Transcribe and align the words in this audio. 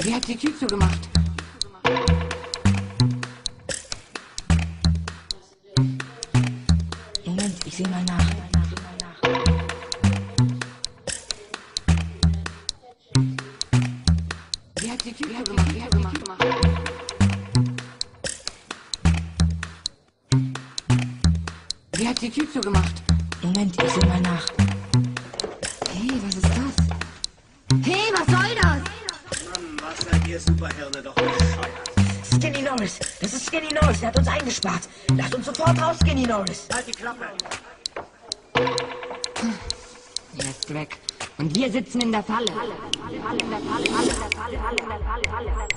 Wer 0.00 0.14
hat 0.14 0.26
die 0.26 0.36
Tür 0.36 0.58
zugemacht? 0.58 1.08
Moment, 7.26 7.66
ich 7.66 7.76
seh 7.76 7.82
mal 7.88 8.02
nach. 8.04 8.26
Wer 14.80 14.92
hat 14.92 15.04
die 15.04 15.12
Tür 15.12 15.44
zugemacht? 15.44 15.68
Zugemacht? 15.68 16.18
Wer 21.92 22.08
hat 22.08 22.22
die 22.22 22.30
Tür 22.30 22.50
zugemacht? 22.50 23.07
Moment, 23.58 23.82
ich 23.82 23.90
seh 23.90 24.06
mal 24.06 24.20
nach. 24.20 24.46
Hey, 25.92 26.12
was 26.22 26.34
ist 26.36 26.44
das? 26.44 26.76
Hey, 27.84 28.12
was 28.12 28.26
soll 28.26 28.54
das? 28.54 28.78
Mann, 29.50 29.76
was 29.82 29.98
seid 30.08 30.28
ihr 30.28 30.38
Superhirne 30.38 31.02
doch 31.02 31.14
bescheuert. 31.16 32.40
Skinny 32.40 32.62
Norris, 32.62 33.00
das 33.20 33.32
ist 33.32 33.46
Skinny 33.46 33.74
Norris, 33.74 33.98
der 33.98 34.10
hat 34.10 34.16
uns 34.16 34.28
eingesperrt. 34.28 34.88
Lasst 35.16 35.34
uns 35.34 35.46
sofort 35.46 35.82
raus, 35.82 35.96
Skinny 36.00 36.24
Norris. 36.24 36.68
Halt 36.72 36.86
die 36.86 36.92
Klappe. 36.92 37.26
Er 38.54 40.50
ist 40.50 40.72
weg. 40.72 40.96
Und 41.38 41.56
wir 41.56 41.72
sitzen 41.72 42.00
in 42.00 42.12
der 42.12 42.22
Falle. 42.22 42.52
Everybody's 45.40 45.67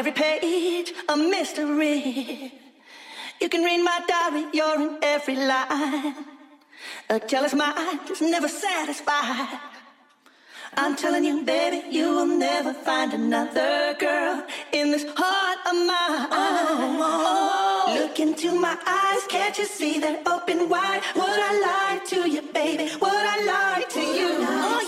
every 0.00 0.12
page, 0.12 0.94
a 1.10 1.14
mystery. 1.14 2.54
You 3.38 3.50
can 3.50 3.62
read 3.62 3.84
my 3.84 4.00
diary, 4.08 4.46
you're 4.54 4.80
in 4.80 4.96
every 5.02 5.36
line. 5.36 6.14
A 7.10 7.20
jealous 7.20 7.52
mind 7.52 8.08
is 8.10 8.22
never 8.22 8.48
satisfied. 8.48 9.60
I'm 10.74 10.96
telling 10.96 11.24
you, 11.24 11.42
baby, 11.44 11.82
you 11.90 12.06
will 12.16 12.32
never 12.48 12.72
find 12.72 13.12
another 13.12 13.94
girl 13.98 14.42
in 14.72 14.90
this 14.90 15.04
heart 15.18 15.58
of 15.70 15.76
mine. 15.90 16.98
Look 18.00 18.20
into 18.20 18.58
my 18.58 18.76
eyes, 18.86 19.22
can't 19.28 19.58
you 19.58 19.66
see 19.66 20.00
they're 20.00 20.22
open 20.26 20.70
wide? 20.70 21.02
Would 21.14 21.40
I 21.50 21.52
lie 21.68 22.00
to 22.12 22.30
you, 22.30 22.40
baby? 22.40 22.84
Would 23.02 23.24
I 23.34 23.36
lie 23.52 23.84
to 23.96 24.00
you? 24.00 24.79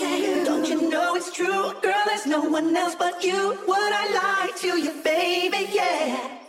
True, 1.33 1.73
girl? 1.81 2.03
There's 2.05 2.27
no 2.27 2.41
one 2.41 2.75
else 2.77 2.95
but 2.95 3.23
you. 3.23 3.57
Would 3.67 3.93
I 3.93 4.05
lie 4.13 4.51
to 4.57 4.77
you, 4.79 4.91
baby? 5.03 5.67
Yeah. 5.73 6.42